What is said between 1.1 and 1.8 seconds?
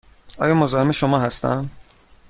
هستم؟